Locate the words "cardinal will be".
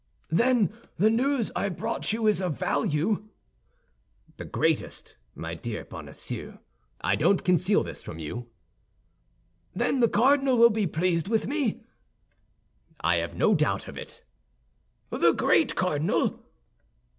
10.09-10.87